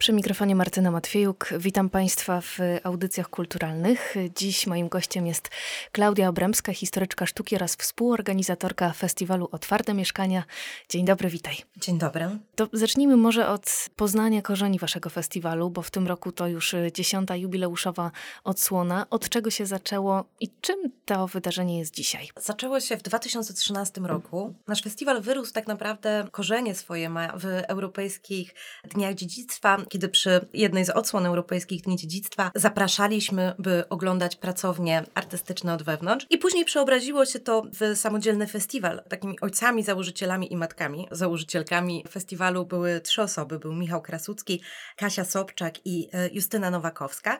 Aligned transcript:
Przy 0.00 0.12
mikrofonie 0.12 0.54
Martyna 0.54 0.90
Matwiejuk. 0.90 1.48
Witam 1.58 1.90
Państwa 1.90 2.40
w 2.40 2.58
audycjach 2.84 3.28
kulturalnych. 3.28 4.14
Dziś 4.36 4.66
moim 4.66 4.88
gościem 4.88 5.26
jest 5.26 5.48
Klaudia 5.92 6.28
Obremska, 6.28 6.72
historyczka 6.72 7.26
sztuki 7.26 7.56
oraz 7.56 7.76
współorganizatorka 7.76 8.92
festiwalu 8.92 9.48
Otwarte 9.52 9.94
Mieszkania. 9.94 10.44
Dzień 10.88 11.04
dobry, 11.04 11.28
witaj. 11.28 11.56
Dzień 11.76 11.98
dobry. 11.98 12.28
To 12.54 12.68
zacznijmy 12.72 13.16
może 13.16 13.48
od 13.48 13.88
poznania 13.96 14.42
korzeni 14.42 14.78
Waszego 14.78 15.10
festiwalu, 15.10 15.70
bo 15.70 15.82
w 15.82 15.90
tym 15.90 16.06
roku 16.06 16.32
to 16.32 16.48
już 16.48 16.74
dziesiąta 16.94 17.36
jubileuszowa 17.36 18.10
odsłona. 18.44 19.06
Od 19.10 19.28
czego 19.28 19.50
się 19.50 19.66
zaczęło 19.66 20.24
i 20.40 20.48
czym 20.60 20.92
to 21.04 21.26
wydarzenie 21.26 21.78
jest 21.78 21.94
dzisiaj? 21.94 22.28
Zaczęło 22.36 22.80
się 22.80 22.96
w 22.96 23.02
2013 23.02 24.00
roku. 24.00 24.54
Nasz 24.66 24.82
festiwal 24.82 25.22
wyrósł 25.22 25.52
tak 25.52 25.66
naprawdę, 25.66 26.28
korzenie 26.30 26.74
swoje 26.74 27.08
ma 27.08 27.32
w 27.36 27.44
Europejskich 27.44 28.54
Dniach 28.84 29.14
Dziedzictwa, 29.14 29.78
kiedy 29.90 30.08
przy 30.08 30.46
jednej 30.52 30.84
z 30.84 30.90
odsłon 30.90 31.26
Europejskich 31.26 31.82
Dni 31.82 31.96
Dziedzictwa 31.96 32.50
zapraszaliśmy, 32.54 33.54
by 33.58 33.88
oglądać 33.88 34.36
pracownie 34.36 35.04
artystyczne 35.14 35.74
od 35.74 35.82
wewnątrz. 35.82 36.26
I 36.30 36.38
później 36.38 36.64
przeobraziło 36.64 37.26
się 37.26 37.38
to 37.38 37.62
w 37.80 37.96
samodzielny 37.96 38.46
festiwal. 38.46 39.02
Takimi 39.08 39.40
ojcami, 39.40 39.82
założycielami 39.82 40.52
i 40.52 40.56
matkami, 40.56 41.08
założycielkami 41.10 42.04
festiwalu 42.10 42.66
były 42.66 43.00
trzy 43.00 43.22
osoby. 43.22 43.58
Był 43.58 43.74
Michał 43.74 44.02
Krasucki, 44.02 44.60
Kasia 44.96 45.24
Sobczak 45.24 45.86
i 45.86 46.08
e, 46.12 46.28
Justyna 46.28 46.70
Nowakowska. 46.70 47.38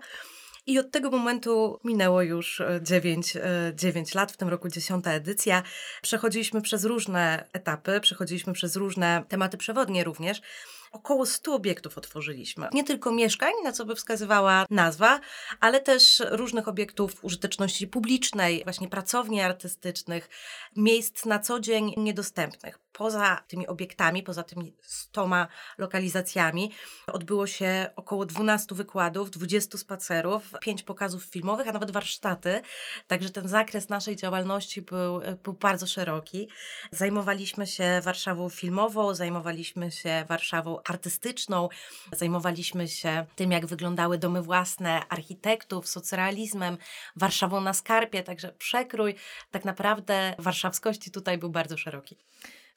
I 0.67 0.79
od 0.79 0.91
tego 0.91 1.11
momentu 1.11 1.81
minęło 1.85 2.23
już 2.23 2.63
9, 2.83 3.37
e, 3.37 3.73
9 3.75 4.17
e, 4.17 4.19
lat, 4.19 4.33
w 4.33 4.37
tym 4.37 4.49
roku 4.49 4.69
10 4.69 5.07
edycja. 5.07 5.63
Przechodziliśmy 6.03 6.63
przez 6.63 6.85
różne 6.85 7.45
etapy, 7.53 8.01
przechodziliśmy 8.01 8.53
przez 8.53 8.77
różne 8.77 9.25
tematy 9.29 9.57
przewodnie 9.57 10.05
również. 10.05 10.43
Około 10.91 11.27
100 11.27 11.55
obiektów 11.55 11.99
otworzyliśmy. 11.99 12.69
Nie 12.73 12.85
tylko 12.85 13.13
mieszkań, 13.13 13.53
na 13.65 13.73
co 13.73 13.85
by 13.85 13.95
wskazywała 13.95 14.67
nazwa, 14.71 15.21
ale 15.61 15.81
też 15.81 16.23
różnych 16.31 16.69
obiektów 16.69 17.25
użyteczności 17.25 17.87
publicznej, 17.87 18.65
właśnie 18.65 18.89
pracowni 18.89 19.41
artystycznych, 19.41 20.29
miejsc 20.77 21.25
na 21.25 21.39
co 21.39 21.61
dzień 21.61 21.95
niedostępnych. 21.97 22.79
Poza 22.93 23.43
tymi 23.49 23.67
obiektami, 23.67 24.23
poza 24.23 24.43
tymi 24.43 24.77
100 24.83 25.29
lokalizacjami, 25.79 26.73
odbyło 27.07 27.47
się 27.47 27.91
około 27.97 28.27
12 28.27 28.75
wykładów, 28.75 29.31
20 29.31 29.79
spacerów, 29.79 30.43
5 30.61 30.83
pokazów 30.83 31.25
filmowych, 31.25 31.69
a 31.69 31.73
nawet 31.73 31.91
warsztaty. 31.91 32.61
Także 33.07 33.31
ten 33.31 33.49
zakres 33.49 33.89
naszej 33.89 34.17
działalności 34.17 34.83
był, 34.83 35.21
był 35.43 35.53
bardzo 35.53 35.87
szeroki. 35.87 36.49
Zajmowaliśmy 36.91 37.67
się 37.67 38.01
Warszawą 38.05 38.49
filmową, 38.49 39.15
zajmowaliśmy 39.15 39.91
się 39.91 40.25
Warszawą 40.29 40.80
artystyczną. 40.85 41.69
Zajmowaliśmy 42.13 42.89
się 42.89 43.27
tym, 43.37 43.53
jak 43.53 43.67
wyglądały 43.67 44.19
domy 44.19 44.43
własne 44.43 45.09
architektów, 45.09 45.89
socrealizmem, 45.89 46.79
Warszawą 47.17 47.61
na 47.61 47.73
skarpie, 47.73 48.23
także 48.23 48.53
przekrój 48.53 49.15
tak 49.51 49.65
naprawdę 49.65 50.35
warszawskości 50.39 51.11
tutaj 51.11 51.39
był 51.39 51.51
bardzo 51.51 51.77
szeroki. 51.77 52.17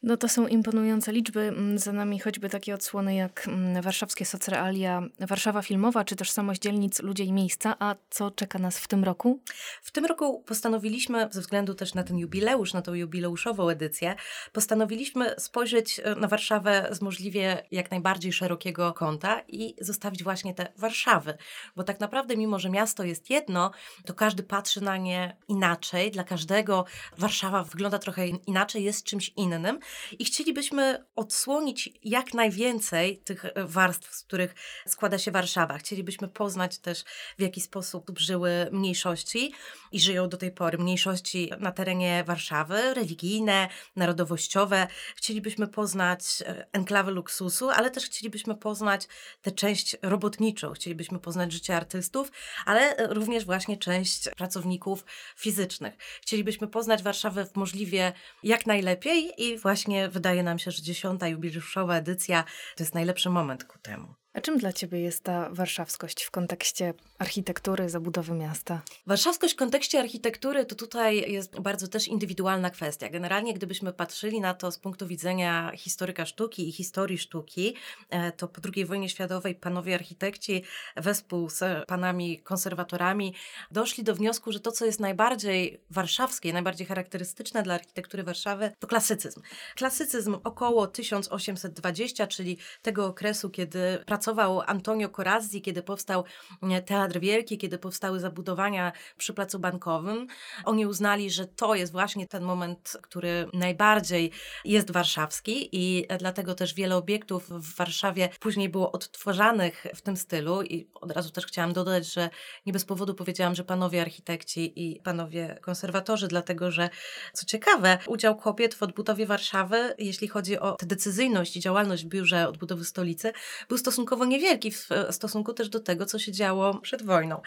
No 0.03 0.17
to 0.17 0.29
są 0.29 0.47
imponujące 0.47 1.11
liczby. 1.11 1.39
Mm, 1.41 1.79
za 1.79 1.93
nami 1.93 2.19
choćby 2.19 2.49
takie 2.49 2.73
odsłony 2.73 3.15
jak 3.15 3.47
mm, 3.47 3.81
warszawskie 3.81 4.25
socrealia, 4.25 5.03
Warszawa 5.19 5.61
filmowa, 5.61 6.03
czy 6.03 6.15
też 6.15 6.31
samość 6.31 6.61
dzielnic, 6.61 7.01
ludzie 7.01 7.23
i 7.23 7.33
miejsca. 7.33 7.75
A 7.79 7.95
co 8.09 8.31
czeka 8.31 8.59
nas 8.59 8.79
w 8.79 8.87
tym 8.87 9.03
roku? 9.03 9.39
W 9.81 9.91
tym 9.91 10.05
roku 10.05 10.43
postanowiliśmy, 10.45 11.27
ze 11.31 11.41
względu 11.41 11.73
też 11.73 11.93
na 11.93 12.03
ten 12.03 12.17
jubileusz, 12.17 12.73
na 12.73 12.81
tą 12.81 12.93
jubileuszową 12.93 13.69
edycję, 13.69 14.15
postanowiliśmy 14.51 15.35
spojrzeć 15.37 16.01
e, 16.03 16.15
na 16.15 16.27
Warszawę 16.27 16.87
z 16.91 17.01
możliwie 17.01 17.63
jak 17.71 17.91
najbardziej 17.91 18.33
szerokiego 18.33 18.93
kąta 18.93 19.41
i 19.47 19.75
zostawić 19.81 20.23
właśnie 20.23 20.53
te 20.53 20.67
Warszawy. 20.77 21.37
Bo 21.75 21.83
tak 21.83 21.99
naprawdę, 21.99 22.37
mimo 22.37 22.59
że 22.59 22.69
miasto 22.69 23.03
jest 23.03 23.29
jedno, 23.29 23.71
to 24.05 24.13
każdy 24.13 24.43
patrzy 24.43 24.81
na 24.81 24.97
nie 24.97 25.37
inaczej. 25.47 26.11
Dla 26.11 26.23
każdego 26.23 26.85
Warszawa 27.17 27.63
wygląda 27.63 27.99
trochę 27.99 28.27
inaczej, 28.27 28.83
jest 28.83 29.03
czymś 29.03 29.29
innym. 29.35 29.79
I 30.19 30.25
chcielibyśmy 30.25 31.05
odsłonić 31.15 31.89
jak 32.03 32.33
najwięcej 32.33 33.17
tych 33.17 33.45
e, 33.45 33.51
warstw, 33.55 34.15
z 34.15 34.23
których 34.23 34.55
składa 34.87 35.17
się 35.17 35.31
Warszawa. 35.31 35.77
Chcielibyśmy 35.77 36.27
poznać 36.27 36.79
też, 36.79 37.03
w 37.37 37.41
jaki 37.41 37.61
sposób 37.61 38.19
żyły 38.19 38.69
mniejszości 38.71 39.53
i 39.91 39.99
żyją 39.99 40.29
do 40.29 40.37
tej 40.37 40.51
pory 40.51 40.77
mniejszości 40.77 41.51
na 41.59 41.71
terenie 41.71 42.23
Warszawy, 42.23 42.93
religijne, 42.93 43.69
narodowościowe. 43.95 44.87
Chcielibyśmy 45.15 45.67
poznać 45.67 46.21
e, 46.45 46.67
enklawę 46.71 47.11
luksusu, 47.11 47.69
ale 47.69 47.91
też 47.91 48.05
chcielibyśmy 48.05 48.55
poznać 48.55 49.07
tę 49.41 49.51
część 49.51 49.97
robotniczą. 50.01 50.73
Chcielibyśmy 50.73 51.19
poznać 51.19 51.51
życie 51.51 51.75
artystów, 51.75 52.31
ale 52.65 52.95
e, 52.95 53.13
również 53.13 53.45
właśnie 53.45 53.77
część 53.77 54.29
pracowników 54.37 55.05
fizycznych. 55.37 55.93
Chcielibyśmy 56.21 56.67
poznać 56.67 57.03
Warszawę 57.03 57.45
w 57.45 57.55
możliwie 57.55 58.13
jak 58.43 58.65
najlepiej 58.65 59.33
i 59.37 59.57
właśnie 59.57 59.82
właśnie 59.83 60.09
wydaje 60.09 60.43
nam 60.43 60.59
się, 60.59 60.71
że 60.71 60.81
dziesiąta 60.81 61.27
jubileuszowa 61.27 61.95
edycja 61.95 62.43
to 62.75 62.83
jest 62.83 62.93
najlepszy 62.93 63.29
moment 63.29 63.63
ku 63.63 63.79
temu. 63.79 64.22
A 64.33 64.41
czym 64.41 64.57
dla 64.57 64.73
Ciebie 64.73 65.01
jest 65.01 65.23
ta 65.23 65.49
warszawskość 65.49 66.23
w 66.23 66.31
kontekście 66.31 66.93
architektury, 67.17 67.89
zabudowy 67.89 68.33
miasta? 68.33 68.81
Warszawskość 69.07 69.53
w 69.53 69.57
kontekście 69.57 69.99
architektury 69.99 70.65
to 70.65 70.75
tutaj 70.75 71.31
jest 71.31 71.59
bardzo 71.59 71.87
też 71.87 72.07
indywidualna 72.07 72.69
kwestia. 72.69 73.09
Generalnie, 73.09 73.53
gdybyśmy 73.53 73.93
patrzyli 73.93 74.41
na 74.41 74.53
to 74.53 74.71
z 74.71 74.79
punktu 74.79 75.07
widzenia 75.07 75.71
historyka 75.75 76.25
sztuki 76.25 76.69
i 76.69 76.71
historii 76.71 77.17
sztuki, 77.17 77.75
e, 78.09 78.31
to 78.31 78.47
po 78.47 78.61
II 78.75 78.85
wojnie 78.85 79.09
światowej 79.09 79.55
panowie 79.55 79.95
architekci 79.95 80.63
wespół 80.95 81.49
z 81.49 81.87
panami 81.87 82.39
konserwatorami 82.39 83.33
doszli 83.71 84.03
do 84.03 84.15
wniosku, 84.15 84.51
że 84.51 84.59
to, 84.59 84.71
co 84.71 84.85
jest 84.85 84.99
najbardziej 84.99 85.81
warszawskie, 85.89 86.53
najbardziej 86.53 86.87
charakterystyczne 86.87 87.63
dla 87.63 87.73
architektury 87.73 88.23
Warszawy, 88.23 88.71
to 88.79 88.87
klasycyzm. 88.87 89.41
Klasycyzm 89.75 90.37
około 90.43 90.87
1820, 90.87 92.27
czyli 92.27 92.57
tego 92.81 93.05
okresu, 93.05 93.49
kiedy 93.49 93.79
pracowali 94.05 94.22
pracował 94.23 94.61
Antonio 94.61 95.09
Corazzi, 95.09 95.61
kiedy 95.61 95.83
powstał 95.83 96.23
e, 96.61 96.81
Teatr 96.81 97.19
Wielki, 97.19 97.57
kiedy 97.57 97.77
powstały 97.77 98.19
zabudowania 98.19 98.91
przy 99.17 99.33
Placu 99.33 99.59
Bankowym. 99.59 100.27
Oni 100.65 100.85
uznali, 100.85 101.31
że 101.31 101.47
to 101.47 101.75
jest 101.75 101.91
właśnie 101.91 102.27
ten 102.27 102.43
moment, 102.43 102.97
który 103.01 103.47
najbardziej 103.53 104.31
jest 104.65 104.91
warszawski 104.91 105.69
i 105.71 106.07
dlatego 106.19 106.55
też 106.55 106.73
wiele 106.73 106.95
obiektów 106.95 107.49
w 107.49 107.75
Warszawie 107.75 108.29
później 108.39 108.69
było 108.69 108.91
odtwarzanych 108.91 109.85
w 109.95 110.01
tym 110.01 110.17
stylu 110.17 110.61
i 110.61 110.87
od 110.93 111.11
razu 111.11 111.31
też 111.31 111.45
chciałam 111.45 111.73
dodać, 111.73 112.13
że 112.13 112.29
nie 112.65 112.73
bez 112.73 112.85
powodu 112.85 113.13
powiedziałam, 113.15 113.55
że 113.55 113.63
panowie 113.63 114.01
architekci 114.01 114.73
i 114.75 114.99
panowie 115.01 115.57
konserwatorzy, 115.61 116.27
dlatego 116.27 116.71
że 116.71 116.89
co 117.33 117.45
ciekawe, 117.45 117.97
udział 118.07 118.35
kobiet 118.35 118.75
w 118.75 118.83
odbudowie 118.83 119.25
Warszawy, 119.25 119.95
jeśli 119.97 120.27
chodzi 120.27 120.59
o 120.59 120.71
tę 120.71 120.85
decyzyjność 120.85 121.57
i 121.57 121.59
działalność 121.59 122.05
w 122.05 122.07
biurze 122.07 122.49
odbudowy 122.49 122.85
stolicy, 122.85 123.33
był 123.69 123.77
stosunkowo 123.77 124.12
stosunkowo 124.13 124.25
niewielki 124.25 124.71
w 124.71 124.89
stosunku 125.11 125.53
też 125.53 125.69
do 125.69 125.79
tego, 125.79 126.05
co 126.05 126.19
się 126.19 126.31
działo 126.31 126.79
przed 126.79 127.01
wojną. 127.01 127.41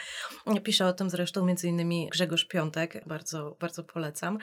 Pisze 0.64 0.86
o 0.86 0.92
tym 0.92 1.10
zresztą 1.10 1.44
między 1.44 1.68
innymi 1.68 2.08
Grzegorz 2.12 2.44
Piątek, 2.44 3.02
bardzo, 3.06 3.56
bardzo 3.60 3.84
polecam. 3.84 4.38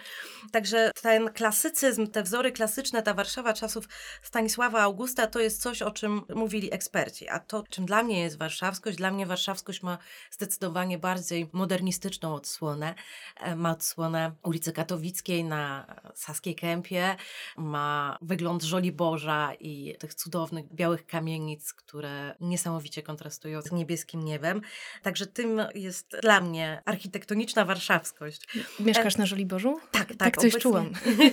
Także 0.52 0.92
ten 1.02 1.30
klasycyzm, 1.30 2.08
te 2.08 2.24
wzory 2.24 2.52
klasyczne, 2.52 3.04
ta 3.04 3.14
Warszawa 3.14 3.54
czasów 3.54 3.88
Stanisława 4.22 4.82
Augusta, 4.82 5.28
to 5.28 5.40
jest 5.40 5.62
coś, 5.62 5.82
o 5.82 5.92
czym 5.92 6.22
mówili 6.36 6.74
eksperci. 6.74 7.30
A 7.30 7.40
to, 7.40 7.64
czym 7.70 7.86
dla 7.86 8.04
mnie 8.04 8.20
jest 8.20 8.38
warszawskość, 8.38 8.98
dla 8.98 9.12
mnie 9.12 9.26
warszawskość 9.26 9.84
ma 9.84 9.98
zdecydowanie 10.32 10.98
bardziej 10.98 11.50
modernistyczną 11.54 12.36
odsłonę. 12.36 12.96
E, 13.40 13.56
ma 13.56 13.72
odsłonę 13.72 14.32
ulicy 14.44 14.72
Katowickiej 14.72 15.44
na 15.44 15.86
Saskiej 16.16 16.56
Kępie, 16.56 17.16
ma 17.58 18.18
wygląd 18.22 18.64
Żoliborza 18.64 19.54
i 19.60 19.96
tych 20.00 20.14
cudownych 20.14 20.74
białych 20.74 21.06
kamienic, 21.06 21.74
które 21.74 22.13
niesamowicie 22.40 23.04
kontrastują 23.04 23.62
z 23.62 23.72
niebieskim 23.72 24.26
niebem. 24.26 24.62
Także 25.02 25.28
tym 25.28 25.62
jest 25.76 26.16
dla 26.22 26.42
mnie 26.42 26.82
architektoniczna 26.86 27.66
warszawskość. 27.66 28.48
Mieszkasz 28.80 29.18
na 29.18 29.26
Żoliborzu? 29.26 29.80
Tak, 29.92 30.08
tak. 30.08 30.18
Tak 30.18 30.38
coś 30.38 30.54
obecnie, 30.54 30.62
czułam. 30.62 30.92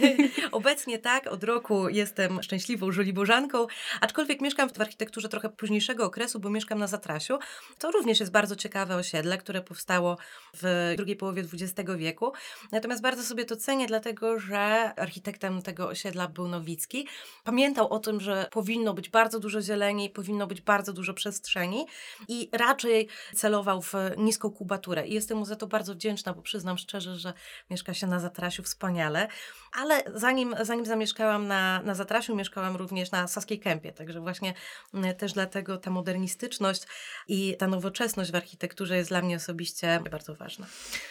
obecnie 0.52 0.98
tak, 0.98 1.26
od 1.26 1.44
roku 1.44 1.88
jestem 1.88 2.42
szczęśliwą 2.42 2.92
Żoliborzanką, 2.92 3.66
aczkolwiek 4.00 4.40
mieszkam 4.40 4.70
w 4.70 4.80
architekturze 4.80 5.28
trochę 5.28 5.48
późniejszego 5.48 6.04
okresu, 6.04 6.40
bo 6.40 6.50
mieszkam 6.50 6.78
na 6.78 6.86
Zatrasiu. 6.86 7.38
To 7.78 7.90
również 7.90 8.20
jest 8.20 8.32
bardzo 8.32 8.56
ciekawe 8.56 8.96
osiedle, 8.96 9.38
które 9.38 9.62
powstało 9.62 10.16
w 10.54 10.94
drugiej 10.96 11.16
połowie 11.16 11.42
XX 11.42 11.90
wieku. 11.96 12.32
Natomiast 12.72 13.02
bardzo 13.02 13.22
sobie 13.22 13.44
to 13.44 13.56
cenię, 13.56 13.86
dlatego 13.86 14.38
że 14.38 14.94
architektem 14.96 15.62
tego 15.62 15.88
osiedla 15.88 16.28
był 16.28 16.48
Nowicki. 16.48 17.08
Pamiętał 17.44 17.88
o 17.88 17.98
tym, 17.98 18.20
że 18.20 18.48
powinno 18.50 18.94
być 18.94 19.08
bardzo 19.08 19.40
dużo 19.40 19.62
zieleni, 19.62 20.10
powinno 20.10 20.46
być 20.46 20.60
bardzo 20.70 20.92
dużo 20.92 21.14
przestrzeni 21.14 21.86
i 22.28 22.48
raczej 22.52 23.08
celował 23.34 23.82
w 23.82 23.94
niską 24.16 24.50
kubaturę. 24.50 25.06
I 25.06 25.14
jestem 25.14 25.38
mu 25.38 25.44
za 25.44 25.56
to 25.56 25.66
bardzo 25.66 25.94
wdzięczna, 25.94 26.32
bo 26.32 26.42
przyznam 26.42 26.78
szczerze, 26.78 27.16
że 27.16 27.32
mieszka 27.70 27.94
się 27.94 28.06
na 28.06 28.20
Zatrasiu 28.20 28.62
wspaniale. 28.62 29.28
Ale 29.72 30.02
zanim, 30.14 30.54
zanim 30.60 30.86
zamieszkałam 30.86 31.46
na, 31.46 31.82
na 31.82 31.94
Zatrasiu, 31.94 32.36
mieszkałam 32.36 32.76
również 32.76 33.10
na 33.10 33.28
Saskiej 33.28 33.60
Kępie, 33.60 33.92
także 33.92 34.20
właśnie 34.20 34.54
mm, 34.94 35.16
też 35.16 35.32
dlatego 35.32 35.78
ta 35.78 35.90
modernistyczność 35.90 36.82
i 37.28 37.56
ta 37.58 37.66
nowoczesność 37.66 38.32
w 38.32 38.34
architekturze 38.34 38.96
jest 38.96 39.10
dla 39.10 39.22
mnie 39.22 39.36
osobiście 39.36 40.00
bardzo 40.10 40.34
ważna. 40.34 40.66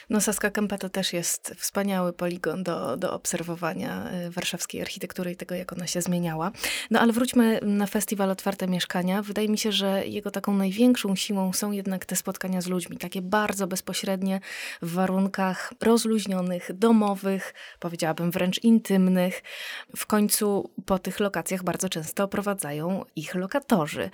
No 0.10 0.22
Saska 0.22 0.52
Kępa 0.52 0.78
to 0.78 0.90
też 0.90 1.14
jest 1.14 1.56
wspaniały 1.58 2.14
poligon 2.14 2.64
do, 2.64 2.98
do 2.98 3.14
obserwowania 3.14 4.12
y, 4.28 4.32
warszawskiej 4.32 4.82
architektury 4.82 5.32
i 5.32 5.36
tego, 5.36 5.56
jak 5.56 5.74
ona 5.74 5.88
się 5.88 6.02
zmieniała. 6.02 6.52
No 6.92 7.00
ale 7.00 7.14
wróćmy 7.14 7.60
na 7.62 7.88
festiwal 7.88 8.32
Otwarte 8.32 8.68
Mieszkania. 8.68 9.22
Wydaje 9.22 9.49
mi 9.50 9.58
się, 9.58 9.72
że 9.72 10.08
jego 10.08 10.32
taką 10.32 10.54
największą 10.54 11.16
siłą 11.16 11.54
są 11.54 11.72
jednak 11.72 12.06
te 12.06 12.16
spotkania 12.16 12.62
z 12.62 12.68
ludźmi, 12.68 12.98
takie 12.98 13.22
bardzo 13.22 13.68
bezpośrednie 13.68 14.40
w 14.82 14.94
warunkach 14.94 15.74
rozluźnionych, 15.82 16.72
domowych, 16.74 17.54
powiedziałabym 17.80 18.32
wręcz 18.32 18.64
intymnych. 18.64 19.44
W 19.96 20.06
końcu 20.06 20.70
po 20.86 21.00
tych 21.00 21.20
lokacjach 21.20 21.64
bardzo 21.64 21.90
często 21.90 22.24
oprowadzają 22.24 23.06
ich 23.16 23.36
lokatorzy. 23.36 24.10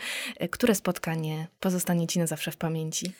Które 0.51 0.75
spotkanie 0.75 1.47
pozostanie 1.59 2.07
Ci 2.07 2.19
na 2.19 2.27
zawsze 2.27 2.51
w 2.51 2.57
pamięci? 2.57 3.11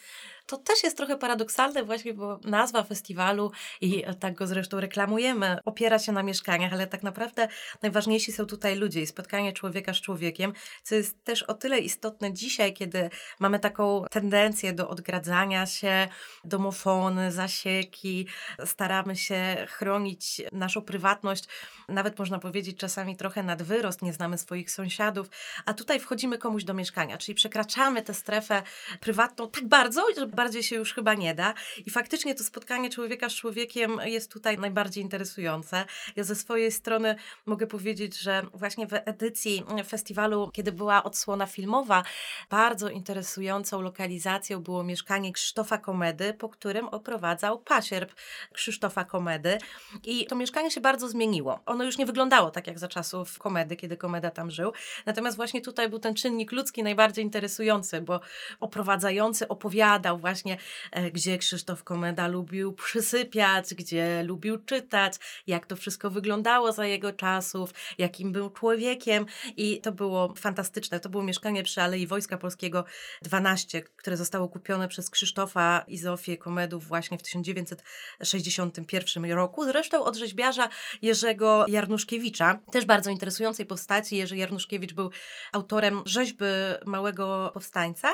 To 0.46 0.58
też 0.58 0.84
jest 0.84 0.98
trochę 0.98 1.18
paradoksalne 1.18 1.84
właśnie, 1.84 2.14
bo 2.14 2.40
nazwa 2.44 2.84
festiwalu 2.84 3.52
i 3.82 4.04
tak 4.20 4.36
go 4.36 4.48
zresztą 4.48 4.80
reklamujemy, 4.80 5.58
opiera 5.66 6.00
się 6.00 6.12
na 6.12 6.24
mieszkaniach, 6.24 6.74
ale 6.74 6.88
tak 6.88 7.04
naprawdę 7.04 7.48
najważniejsi 7.82 8.32
są 8.32 8.46
tutaj 8.46 8.76
ludzie 8.76 9.02
i 9.02 9.08
spotkanie 9.08 9.54
człowieka 9.54 9.94
z 9.94 10.02
człowiekiem, 10.02 10.54
co 10.84 10.96
jest 10.96 11.24
też 11.24 11.44
o 11.44 11.54
tyle 11.54 11.80
istotne 11.80 12.34
dzisiaj, 12.34 12.74
kiedy 12.74 13.10
mamy 13.40 13.60
taką 13.60 14.06
tendencję 14.12 14.74
do 14.74 14.90
odgradzania 14.90 15.66
się, 15.66 16.08
domofony, 16.44 17.32
zasieki, 17.32 18.28
staramy 18.66 19.16
się 19.16 19.66
chronić 19.70 20.42
naszą 20.52 20.82
prywatność, 20.82 21.44
nawet 21.88 22.20
można 22.20 22.40
powiedzieć 22.40 22.78
czasami 22.78 23.18
trochę 23.18 23.44
nad 23.44 23.64
wyrost, 23.64 24.02
nie 24.02 24.14
znamy 24.14 24.38
swoich 24.38 24.72
sąsiadów, 24.72 25.30
a 25.66 25.74
tutaj 25.74 26.00
wchodzimy 26.00 26.38
komuś 26.38 26.64
do 26.64 26.74
mieszkania, 26.74 27.18
czyli 27.18 27.36
przekraczamy 27.36 28.02
tę 28.02 28.14
strefę 28.14 28.64
prywatną 29.00 29.50
tak 29.50 29.68
bardzo, 29.68 30.06
że 30.18 30.28
bardziej 30.36 30.64
się 30.64 30.76
już 30.76 30.94
chyba 30.94 31.14
nie 31.14 31.36
da. 31.36 31.54
I 31.86 31.90
faktycznie 31.90 32.36
to 32.36 32.44
spotkanie 32.44 32.90
człowieka 32.90 33.30
z 33.30 33.34
człowiekiem 33.34 34.00
jest 34.06 34.32
tutaj 34.32 34.58
najbardziej 34.58 35.04
interesujące. 35.04 35.86
Ja 36.16 36.24
ze 36.24 36.36
swojej 36.36 36.72
strony 36.72 37.16
mogę 37.46 37.68
powiedzieć, 37.68 38.20
że 38.20 38.42
właśnie 38.54 38.88
w 38.88 38.94
edycji 38.94 39.64
festiwalu, 39.88 40.50
kiedy 40.54 40.72
była 40.72 41.04
odsłona 41.04 41.46
filmowa, 41.46 42.04
bardzo 42.50 42.90
interesującą 42.90 43.82
lokalizacją 43.82 44.64
było 44.64 44.84
mieszkanie 44.84 45.34
Krzysztofa 45.34 45.78
Komedy, 45.78 46.34
po 46.34 46.50
którym 46.50 46.88
oprowadzał 46.88 47.60
pasierb 47.60 48.12
Krzysztofa 48.54 49.04
Komedy. 49.04 49.58
I 50.04 50.26
to 50.26 50.36
mieszkanie 50.36 50.72
się 50.72 50.82
bardzo 50.82 51.10
zmieniło. 51.10 51.60
Ono 51.66 51.84
już 51.84 51.98
nie 51.98 52.06
wyglądało 52.06 52.52
tak 52.52 52.68
jak 52.68 52.80
za 52.80 52.88
czasów 52.88 53.40
Komedy, 53.40 53.76
kiedy 53.76 53.98
Komeda 53.98 54.32
tam 54.32 54.52
żył. 54.52 54.72
Natomiast 55.06 55.38
właśnie 55.38 55.62
tutaj 55.62 55.90
był 55.90 56.00
ten 56.00 56.16
czynnik 56.16 56.52
ludzki 56.52 56.84
najbardziej 56.84 57.26
interesujący, 57.26 58.02
bo 58.02 58.20
oprowadzający 58.60 59.48
opowiadał 59.48 60.20
właśnie, 60.26 60.58
e, 60.92 61.12
gdzie 61.12 61.38
Krzysztof 61.38 61.84
Komeda 61.84 62.28
lubił 62.28 62.74
przysypiać, 62.74 63.74
gdzie 63.74 64.24
lubił 64.24 64.58
czytać, 64.58 65.14
jak 65.48 65.66
to 65.66 65.76
wszystko 65.76 66.10
wyglądało 66.10 66.72
za 66.72 66.86
jego 66.86 67.14
czasów, 67.14 67.74
jakim 67.98 68.32
był 68.32 68.50
człowiekiem 68.50 69.26
i 69.58 69.82
to 69.82 69.92
było 69.92 70.34
fantastyczne. 70.38 71.00
To 71.00 71.10
było 71.10 71.24
mieszkanie 71.24 71.64
przy 71.64 71.82
Alei 71.82 72.08
Wojska 72.08 72.38
Polskiego 72.38 72.86
12, 73.22 73.82
które 73.82 74.18
zostało 74.18 74.50
kupione 74.50 74.88
przez 74.88 75.10
Krzysztofa 75.10 75.86
i 75.88 75.98
Zofię 75.98 76.38
Komedów 76.38 76.88
właśnie 76.88 77.18
w 77.18 77.24
1961 77.24 79.32
roku. 79.32 79.66
Zresztą 79.66 80.04
od 80.04 80.16
rzeźbiarza 80.16 80.70
Jerzego 81.02 81.66
Jarnuszkiewicza, 81.68 82.60
też 82.72 82.86
bardzo 82.86 83.12
interesującej 83.12 83.66
postaci. 83.66 84.18
Jerzy 84.18 84.38
Jarnuszkiewicz 84.38 84.94
był 84.94 85.12
autorem 85.52 86.02
rzeźby 86.06 86.46
Małego 86.86 87.52
Powstańca 87.54 88.10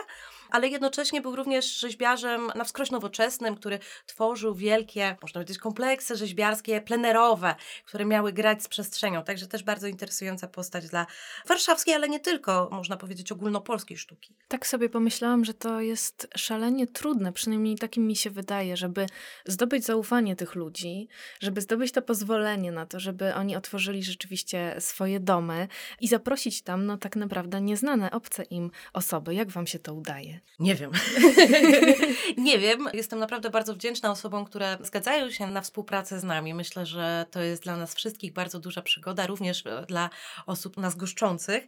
ale 0.51 0.68
jednocześnie 0.68 1.21
był 1.21 1.36
również 1.36 1.80
rzeźbiarzem 1.80 2.51
na 2.56 2.63
wskroś 2.63 2.92
nowoczesnym, 2.92 3.56
który 3.56 3.80
tworzył 4.06 4.56
wielkie, 4.56 5.18
można 5.21 5.39
powiedzieć, 5.39 5.57
kompleksy 5.57 6.15
rzeźbiarskie, 6.15 6.81
plenerowe, 6.81 7.56
które 7.86 8.06
miały 8.06 8.33
grać 8.33 8.63
z 8.63 8.68
przestrzenią. 8.68 9.24
Także 9.24 9.48
też 9.48 9.63
bardzo 9.63 9.88
interesująca 9.88 10.48
postać 10.48 10.88
dla 10.88 11.06
warszawskiej, 11.48 11.94
ale 11.94 12.09
nie 12.09 12.19
tylko, 12.19 12.69
można 12.71 12.98
powiedzieć, 12.98 13.31
ogólnopolskiej 13.31 13.98
sztuki. 13.98 14.36
Tak 14.48 14.68
sobie 14.68 14.89
pomyślałam, 14.89 15.45
że 15.45 15.53
to 15.53 15.81
jest 15.81 16.27
szalenie 16.38 16.88
trudne, 16.88 17.33
przynajmniej 17.33 17.77
takim 17.77 18.07
mi 18.07 18.15
się 18.15 18.30
wydaje, 18.30 18.77
żeby 18.77 19.07
zdobyć 19.45 19.86
zaufanie 19.86 20.36
tych 20.36 20.56
ludzi, 20.56 21.07
żeby 21.39 21.62
zdobyć 21.62 21.92
to 21.92 22.01
pozwolenie 22.01 22.71
na 22.71 22.86
to, 22.86 23.00
żeby 23.00 23.36
oni 23.36 23.56
otworzyli 23.56 24.03
rzeczywiście 24.03 24.75
swoje 24.80 25.19
domy 25.19 25.68
i 26.01 26.07
zaprosić 26.07 26.62
tam, 26.62 26.86
no 26.86 26.98
tak 26.98 27.15
naprawdę 27.15 27.62
nieznane, 27.62 28.12
obce 28.12 28.44
im 28.44 28.71
osoby. 28.94 29.36
Jak 29.36 29.50
wam 29.50 29.68
się 29.68 29.80
to 29.80 29.94
udaje? 29.94 30.40
Nie 30.61 30.75
wiem. 30.75 30.91
nie 32.38 32.59
wiem. 32.59 32.89
Jestem 32.93 33.19
naprawdę 33.19 33.49
bardzo 33.49 33.73
wdzięczna 33.75 34.11
osobom, 34.11 34.45
które 34.45 34.77
zgadzają 34.81 35.31
się 35.31 35.47
na 35.47 35.61
współpracę 35.61 36.19
z 36.19 36.23
nami. 36.23 36.53
Myślę, 36.53 36.85
że 36.85 37.25
to 37.31 37.41
jest 37.41 37.63
dla 37.63 37.77
nas 37.77 37.95
wszystkich 37.95 38.33
bardzo 38.33 38.59
duża 38.59 38.81
przygoda, 38.81 39.27
również 39.27 39.65
e, 39.65 39.85
dla 39.85 40.09
osób 40.45 40.77
nas 40.77 40.95
goszczących. 40.95 41.63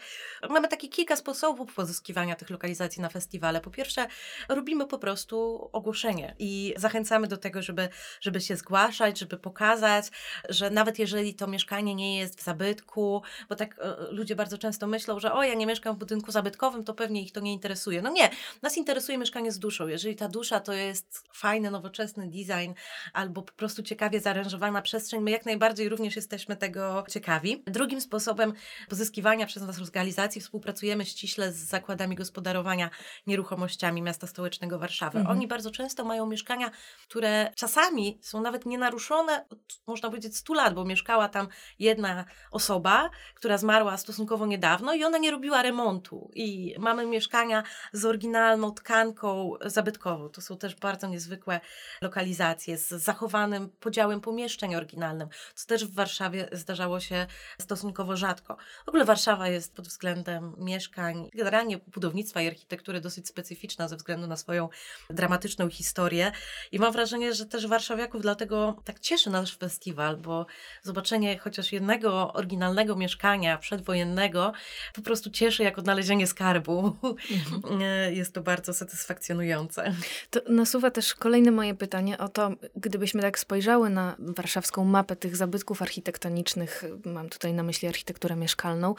Mamy 0.50 0.68
takie 0.68 0.88
kilka 0.88 1.16
sposobów 1.16 1.74
pozyskiwania 1.74 2.36
tych 2.36 2.50
lokalizacji 2.50 3.02
na 3.02 3.10
festiwale. 3.10 3.62
Po 3.62 3.70
pierwsze, 3.70 4.08
robimy 4.50 4.88
po 4.88 4.98
prostu 4.98 5.70
ogłoszenie 5.72 6.36
i 6.40 6.74
zachęcamy 6.78 7.28
do 7.28 7.38
tego, 7.38 7.62
żeby, 7.62 7.90
żeby 8.22 8.42
się 8.42 8.56
zgłaszać, 8.56 9.20
żeby 9.20 9.38
pokazać, 9.38 10.06
że 10.50 10.70
nawet 10.70 11.00
jeżeli 11.00 11.34
to 11.34 11.48
mieszkanie 11.48 11.96
nie 11.96 12.18
jest 12.20 12.40
w 12.40 12.44
zabytku, 12.44 13.22
bo 13.50 13.56
tak 13.56 13.80
e, 13.80 13.96
ludzie 14.12 14.36
bardzo 14.36 14.58
często 14.58 14.88
myślą, 14.88 15.20
że 15.20 15.34
o, 15.34 15.44
ja 15.44 15.54
nie 15.54 15.66
mieszkam 15.66 15.96
w 15.96 16.00
budynku 16.00 16.32
zabytkowym, 16.32 16.84
to 16.84 16.94
pewnie 16.94 17.22
ich 17.22 17.32
to 17.32 17.40
nie 17.40 17.54
interesuje. 17.54 18.02
No 18.02 18.10
nie, 18.10 18.30
nas 18.64 18.78
interesuje 18.78 19.18
mieszkanie 19.18 19.52
z 19.52 19.60
duszą. 19.60 19.88
Jeżeli 19.88 20.16
ta 20.16 20.28
dusza 20.28 20.60
to 20.60 20.74
jest 20.74 21.24
fajny, 21.34 21.72
nowoczesny 21.72 22.28
design 22.28 22.74
albo 23.14 23.42
po 23.42 23.54
prostu 23.54 23.84
ciekawie 23.84 24.20
zaaranżowana 24.20 24.82
przestrzeń, 24.82 25.22
my 25.22 25.32
jak 25.32 25.46
najbardziej 25.46 25.90
również 25.90 26.16
jesteśmy 26.16 26.56
tego 26.56 27.06
ciekawi. 27.10 27.64
Drugim 27.68 28.02
sposobem 28.02 28.54
pozyskiwania 28.90 29.46
przez 29.46 29.64
nas 29.64 29.80
lokalizacji 29.80 30.42
współpracujemy 30.42 31.06
ściśle 31.06 31.52
z 31.52 31.56
zakładami 31.56 32.16
gospodarowania 32.16 32.90
nieruchomościami 33.28 34.02
miasta 34.02 34.28
stołecznego 34.28 34.80
Warszawy. 34.80 35.20
Mhm. 35.20 35.38
Oni 35.38 35.48
bardzo 35.48 35.72
często 35.72 36.06
mają 36.06 36.26
mieszkania, 36.26 36.72
które 37.04 37.52
czasami 37.56 38.20
są 38.22 38.42
nawet 38.42 38.66
nienaruszone 38.66 39.46
od, 39.50 39.60
można 39.88 40.10
powiedzieć, 40.10 40.38
100 40.38 40.54
lat, 40.54 40.74
bo 40.74 40.86
mieszkała 40.86 41.30
tam 41.30 41.48
jedna 41.80 42.26
osoba, 42.52 43.10
która 43.36 43.58
zmarła 43.58 43.98
stosunkowo 43.98 44.46
niedawno 44.46 44.94
i 44.94 45.04
ona 45.04 45.18
nie 45.18 45.32
robiła 45.32 45.62
remontu. 45.62 46.32
I 46.34 46.76
mamy 46.80 47.06
mieszkania 47.06 47.64
z 47.94 48.06
oryginalną 48.06 48.53
oryginalną 48.54 48.72
tkanką 48.72 49.54
zabytkową. 49.66 50.30
To 50.30 50.42
są 50.42 50.58
też 50.58 50.76
bardzo 50.76 51.08
niezwykłe 51.08 51.60
lokalizacje 52.02 52.78
z 52.78 52.90
zachowanym 52.90 53.70
podziałem 53.80 54.22
pomieszczeń 54.22 54.76
oryginalnym, 54.76 55.30
co 55.56 55.68
też 55.68 55.86
w 55.86 55.94
Warszawie 55.94 56.50
zdarzało 56.52 57.00
się 57.00 57.28
stosunkowo 57.62 58.18
rzadko. 58.18 58.58
W 58.86 58.90
ogóle 58.90 59.06
Warszawa 59.06 59.48
jest 59.48 59.76
pod 59.76 59.88
względem 59.88 60.56
mieszkań, 60.58 61.30
generalnie 61.34 61.78
budownictwa 61.78 62.42
i 62.42 62.48
architektury 62.48 63.02
dosyć 63.02 63.28
specyficzna 63.28 63.88
ze 63.88 63.96
względu 63.96 64.28
na 64.28 64.38
swoją 64.38 64.70
dramatyczną 65.10 65.70
historię 65.70 66.32
i 66.72 66.80
mam 66.80 66.94
wrażenie, 66.94 67.34
że 67.34 67.46
też 67.46 67.68
warszawiaków 67.68 68.22
dlatego 68.22 68.76
tak 68.86 69.00
cieszy 69.00 69.30
nasz 69.30 69.58
festiwal, 69.58 70.18
bo 70.18 70.46
zobaczenie 70.82 71.38
chociaż 71.38 71.72
jednego 71.72 72.34
oryginalnego 72.34 72.96
mieszkania 72.96 73.58
przedwojennego 73.58 74.54
po 74.94 75.02
prostu 75.02 75.30
cieszy 75.30 75.64
jak 75.64 75.78
odnalezienie 75.78 76.28
skarbu. 76.28 76.98
Mhm. 77.04 77.82
Jest 78.20 78.34
to 78.34 78.43
bardzo 78.44 78.74
satysfakcjonujące. 78.74 79.94
To 80.30 80.40
nasuwa 80.50 80.92
też 80.92 81.14
kolejne 81.16 81.52
moje 81.52 81.76
pytanie 81.76 82.18
o 82.18 82.30
to, 82.30 82.52
gdybyśmy 82.76 83.22
tak 83.22 83.40
spojrzały 83.40 83.90
na 83.90 84.16
warszawską 84.20 84.86
mapę 84.86 85.16
tych 85.16 85.36
zabytków 85.36 85.82
architektonicznych, 85.82 86.84
mam 87.06 87.30
tutaj 87.30 87.54
na 87.54 87.64
myśli 87.64 87.88
architekturę 87.88 88.36
mieszkalną, 88.36 88.96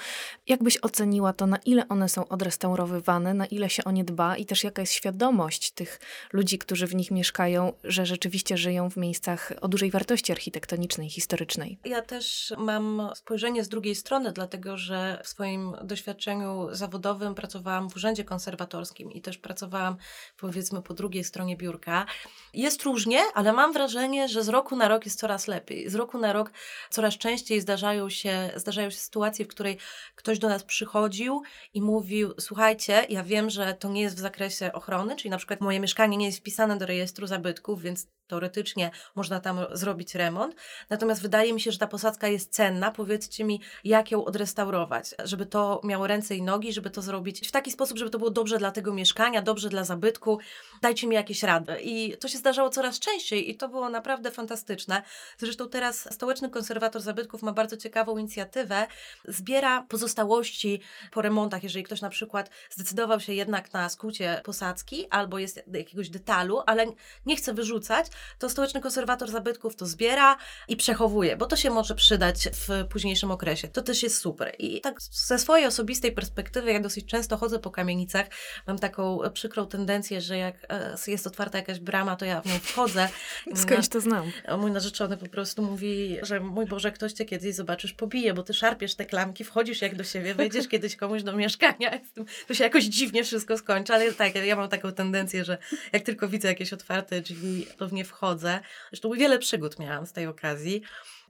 jak 0.47 0.63
byś 0.63 0.79
oceniła 0.83 1.33
to, 1.33 1.47
na 1.47 1.57
ile 1.57 1.89
one 1.89 2.09
są 2.09 2.29
odrestaurowywane, 2.29 3.35
na 3.35 3.47
ile 3.47 3.71
się 3.71 3.85
o 3.85 3.91
nie 3.91 4.05
dba 4.05 4.37
i 4.37 4.47
też 4.47 4.65
jaka 4.65 4.83
jest 4.83 4.93
świadomość 4.93 5.71
tych 5.71 6.01
ludzi, 6.33 6.59
którzy 6.59 6.87
w 6.87 6.95
nich 6.95 7.11
mieszkają, 7.11 7.73
że 7.85 8.07
rzeczywiście 8.07 8.57
żyją 8.57 8.91
w 8.91 8.97
miejscach 8.97 9.53
o 9.61 9.69
dużej 9.69 9.91
wartości 9.91 10.33
architektonicznej, 10.33 11.11
historycznej? 11.11 11.79
Ja 11.85 12.03
też 12.03 12.55
mam 12.59 13.11
spojrzenie 13.15 13.65
z 13.65 13.69
drugiej 13.69 13.95
strony, 13.95 14.33
dlatego 14.33 14.77
że 14.77 15.21
w 15.25 15.29
swoim 15.29 15.73
doświadczeniu 15.83 16.69
zawodowym 16.73 17.35
pracowałam 17.35 17.91
w 17.91 17.97
urzędzie 17.97 18.25
konserwatorskim 18.25 19.13
i 19.13 19.21
też 19.21 19.34
też 19.35 19.39
pracowałam 19.39 19.97
powiedzmy 20.37 20.83
po 20.83 20.95
drugiej 20.95 21.25
stronie 21.25 21.57
biurka. 21.57 22.07
Jest 22.55 22.83
różnie, 22.83 23.21
ale 23.35 23.53
mam 23.53 23.73
wrażenie, 23.73 24.29
że 24.29 24.43
z 24.45 24.49
roku 24.49 24.77
na 24.77 24.89
rok 24.89 25.05
jest 25.05 25.19
coraz 25.19 25.49
lepiej. 25.49 25.91
Z 25.91 25.95
roku 25.95 26.19
na 26.19 26.33
rok 26.33 26.53
coraz 26.91 27.19
częściej 27.19 27.61
zdarzają 27.61 28.11
się, 28.11 28.51
zdarzają 28.57 28.91
się 28.91 28.97
sytuacje, 28.97 29.45
w 29.45 29.49
której 29.49 29.79
ktoś 30.15 30.39
do 30.39 30.49
nas 30.49 30.65
przychodził 30.65 31.43
i 31.75 31.83
mówił: 31.83 32.35
Słuchajcie, 32.41 33.07
ja 33.09 33.23
wiem, 33.23 33.51
że 33.51 33.75
to 33.75 33.89
nie 33.89 34.03
jest 34.03 34.17
w 34.17 34.21
zakresie 34.21 34.73
ochrony, 34.73 35.17
czyli 35.17 35.31
na 35.31 35.37
przykład 35.37 35.61
moje 35.61 35.81
mieszkanie 35.81 36.17
nie 36.17 36.27
jest 36.27 36.39
wpisane 36.39 36.79
do 36.79 36.87
rejestru 36.87 37.27
zabytków, 37.27 37.83
więc 37.83 38.07
teoretycznie 38.27 38.91
można 39.15 39.41
tam 39.41 39.59
zrobić 39.73 40.15
remont. 40.15 40.55
Natomiast 40.91 41.23
wydaje 41.23 41.53
mi 41.53 41.61
się, 41.61 41.73
że 41.73 41.79
ta 41.79 41.87
posadzka 41.87 42.29
jest 42.29 42.53
cenna. 42.53 42.91
Powiedzcie 42.91 43.45
mi, 43.45 43.61
jak 43.85 44.11
ją 44.11 44.25
odrestaurować, 44.25 45.15
żeby 45.25 45.47
to 45.47 45.81
miało 45.85 46.07
ręce 46.07 46.37
i 46.37 46.43
nogi, 46.43 46.73
żeby 46.73 46.91
to 46.91 47.03
zrobić 47.03 47.49
w 47.49 47.53
taki 47.53 47.71
sposób, 47.71 47.99
żeby 47.99 48.11
to 48.11 48.19
było 48.19 48.31
dobrze 48.31 48.59
dla 48.59 48.71
tego 48.71 48.95
mieszkania, 48.95 49.43
dobrze 49.43 49.69
dla 49.69 49.85
zabytku. 49.85 50.39
Dajcie 50.83 51.07
mi 51.07 51.15
jakieś 51.15 51.43
rady. 51.43 51.81
I 51.83 52.17
to 52.17 52.29
się 52.29 52.39
zdarzało 52.39 52.71
coraz 52.71 52.99
częściej 52.99 53.51
i 53.51 53.57
to 53.57 53.69
było 53.69 53.89
naprawdę 53.89 54.31
fantastyczne. 54.31 55.03
Zresztą 55.39 55.69
teraz 55.69 56.15
Stołeczny 56.15 56.51
Konserwator 56.51 57.03
Zabytków 57.03 57.43
ma 57.43 57.53
bardzo 57.53 57.77
ciekawą 57.77 58.19
inicjatywę. 58.19 58.87
Zbiera 59.25 59.83
pozostałości 59.83 60.81
po 61.11 61.23
remontach, 61.23 61.63
jeżeli 61.63 61.85
ktoś 61.85 62.01
na 62.01 62.11
przykład 62.11 62.51
zdecydował 62.71 63.21
się 63.21 63.33
jednak 63.33 63.73
na 63.73 63.89
skucie 63.89 64.41
posadzki 64.45 65.07
albo 65.11 65.39
jest 65.39 65.63
jakiegoś 65.73 66.11
detalu, 66.11 66.61
ale 66.67 66.87
nie 67.27 67.37
chce 67.37 67.55
wyrzucać, 67.55 68.07
to 68.39 68.49
Stołeczny 68.49 68.81
Konserwator 68.81 69.31
Zabytków 69.31 69.77
to 69.77 69.87
zbiera 69.87 70.37
i 70.69 70.77
przechowuje, 70.77 71.37
bo 71.37 71.47
to 71.47 71.57
się 71.57 71.71
może 71.71 71.95
przydać 71.95 72.49
w 72.53 72.89
późniejszym 72.89 73.31
okresie. 73.31 73.69
To 73.69 73.83
też 73.83 74.03
jest 74.03 74.19
super. 74.19 74.55
I 74.59 74.81
tak 74.81 75.03
ze 75.03 75.39
swojej 75.39 75.67
osobistej 75.67 76.13
perspektywy, 76.13 76.73
ja 76.73 76.81
dosyć 76.81 77.07
często 77.07 77.37
chodzę 77.37 77.59
po 77.59 77.71
kamienicach, 77.71 78.27
mam 78.67 78.79
taką 78.79 79.19
przykrą 79.33 79.67
tendencję, 79.67 80.21
że 80.21 80.39
jak 80.39 80.55
e, 80.69 80.97
jest 81.07 81.27
otwarta 81.27 81.59
jakaś 81.59 81.79
brama, 81.79 82.17
to 82.17 82.25
ja 82.25 82.41
w 82.41 82.47
nią 82.47 82.59
wchodzę. 82.59 83.09
Skądś 83.55 83.89
to 83.89 84.01
znam. 84.01 84.33
Mój 84.59 84.71
narzeczony 84.71 85.17
po 85.17 85.27
prostu 85.27 85.63
mówi, 85.63 86.19
że 86.23 86.41
mój 86.41 86.67
Boże, 86.67 86.93
ktoś 86.93 87.13
cię 87.13 87.25
kiedyś 87.25 87.55
zobaczysz, 87.55 87.93
pobije, 87.93 88.35
bo 88.35 88.43
ty 88.43 88.55
szarpiesz 88.55 88.95
te 88.95 89.07
klamki, 89.07 89.45
wchodzisz 89.45 89.83
jak 89.83 89.97
do 89.97 90.05
siebie, 90.05 90.35
wejdziesz 90.35 90.69
kiedyś 90.69 90.97
komuś 90.97 91.23
do 91.23 91.33
mieszkania, 91.33 92.01
to 92.49 92.55
się 92.55 92.65
jakoś 92.65 92.85
dziwnie 92.85 93.25
wszystko 93.25 93.59
skończy, 93.59 93.95
ale 93.95 94.13
tak, 94.13 94.35
ja 94.35 94.57
mam 94.57 94.69
taką 94.69 94.93
tendencję, 94.93 95.45
że 95.45 95.59
jak 95.93 96.03
tylko 96.03 96.29
widzę 96.29 96.49
jakieś 96.49 96.73
otwarte 96.73 97.21
drzwi, 97.21 97.67
to 97.77 97.89
w 97.89 97.93
nie 97.93 98.04
wchodzę. 98.05 98.61
Zresztą 98.91 99.11
wiele 99.13 99.39
przygód 99.39 99.79
miałam 99.79 100.07
z 100.07 100.13
tej 100.13 100.27
okazji 100.27 100.83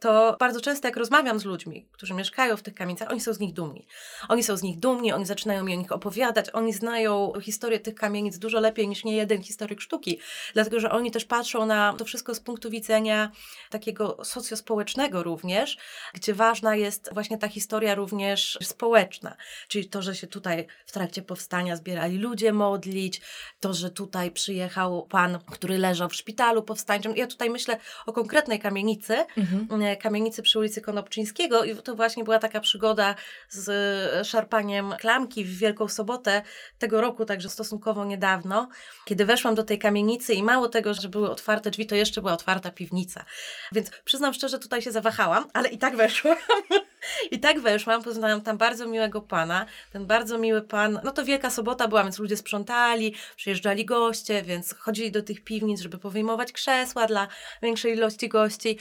to 0.04 0.36
bardzo 0.40 0.60
często 0.60 0.88
jak 0.88 0.96
rozmawiam 0.96 1.38
z 1.40 1.44
ludźmi, 1.44 1.86
którzy 1.92 2.14
mieszkają 2.14 2.56
w 2.56 2.62
tych 2.62 2.74
kamienicach, 2.74 3.10
oni 3.10 3.20
są 3.20 3.32
z 3.32 3.40
nich 3.40 3.52
dumni. 3.52 3.86
Oni 4.28 4.42
są 4.42 4.56
z 4.56 4.62
nich 4.62 4.78
dumni, 4.78 5.12
oni 5.12 5.26
zaczynają 5.26 5.64
mi 5.64 5.74
o 5.74 5.76
nich 5.76 5.92
opowiadać, 5.92 6.50
oni 6.52 6.72
znają 6.72 7.32
historię 7.40 7.80
tych 7.80 7.94
kamienic 7.94 8.38
dużo 8.38 8.60
lepiej 8.60 8.88
niż 8.88 9.04
nie 9.04 9.16
jeden 9.16 9.42
historyk 9.42 9.80
sztuki, 9.80 10.18
dlatego 10.54 10.80
że 10.80 10.90
oni 10.90 11.10
też 11.10 11.24
patrzą 11.24 11.66
na 11.66 11.92
to 11.92 12.04
wszystko 12.04 12.34
z 12.34 12.40
punktu 12.40 12.70
widzenia 12.70 13.30
takiego 13.70 14.24
socjospołecznego 14.24 15.22
również, 15.22 15.78
gdzie 16.14 16.34
ważna 16.34 16.76
jest 16.76 17.10
właśnie 17.12 17.38
ta 17.38 17.48
historia 17.48 17.94
również 17.94 18.58
społeczna, 18.62 19.36
czyli 19.68 19.88
to, 19.88 20.02
że 20.02 20.14
się 20.14 20.26
tutaj 20.26 20.66
w 20.86 20.92
trakcie 20.92 21.22
powstania 21.22 21.76
zbierali 21.76 22.18
ludzie 22.18 22.52
modlić, 22.52 23.20
to, 23.60 23.74
że 23.74 23.90
tutaj 23.90 24.30
przyjechał 24.30 25.06
pan, 25.06 25.38
który 25.52 25.78
leżał 25.78 26.08
w 26.08 26.14
szpitalu 26.14 26.62
powstańczym. 26.62 27.16
Ja 27.16 27.26
tutaj 27.26 27.50
myślę 27.50 27.78
o 28.06 28.12
konkretnej 28.12 28.60
kamienicy, 28.60 29.16
mhm 29.36 29.66
kamienicy 29.96 30.42
przy 30.42 30.58
ulicy 30.58 30.80
Konopczyńskiego 30.80 31.64
i 31.64 31.76
to 31.76 31.94
właśnie 31.94 32.24
była 32.24 32.38
taka 32.38 32.60
przygoda 32.60 33.14
z 33.48 33.68
e, 33.68 34.24
szarpaniem 34.24 34.94
klamki 35.00 35.44
w 35.44 35.58
Wielką 35.58 35.88
Sobotę 35.88 36.42
tego 36.78 37.00
roku, 37.00 37.24
także 37.24 37.48
stosunkowo 37.48 38.04
niedawno, 38.04 38.68
kiedy 39.04 39.24
weszłam 39.24 39.54
do 39.54 39.62
tej 39.62 39.78
kamienicy 39.78 40.34
i 40.34 40.42
mało 40.42 40.68
tego, 40.68 40.94
że 40.94 41.08
były 41.08 41.30
otwarte 41.30 41.70
drzwi, 41.70 41.86
to 41.86 41.94
jeszcze 41.94 42.20
była 42.20 42.32
otwarta 42.32 42.70
piwnica. 42.70 43.24
Więc 43.72 43.90
przyznam 44.04 44.34
szczerze, 44.34 44.58
tutaj 44.58 44.82
się 44.82 44.92
zawahałam, 44.92 45.44
ale 45.52 45.68
i 45.68 45.78
tak 45.78 45.96
weszłam. 45.96 46.36
I 47.30 47.40
tak 47.40 47.60
weszłam, 47.60 48.02
poznałam 48.02 48.42
tam 48.42 48.58
bardzo 48.58 48.86
miłego 48.86 49.20
pana. 49.20 49.66
Ten 49.92 50.06
bardzo 50.06 50.38
miły 50.38 50.62
pan, 50.62 51.00
no 51.04 51.10
to 51.10 51.24
Wielka 51.24 51.50
Sobota 51.50 51.88
była, 51.88 52.02
więc 52.02 52.18
ludzie 52.18 52.36
sprzątali, 52.36 53.14
przyjeżdżali 53.36 53.84
goście, 53.84 54.42
więc 54.42 54.74
chodzili 54.74 55.10
do 55.10 55.22
tych 55.22 55.44
piwnic, 55.44 55.80
żeby 55.80 55.98
powyjmować 55.98 56.52
krzesła 56.52 57.06
dla 57.06 57.28
większej 57.62 57.92
ilości 57.92 58.28
gości. 58.28 58.78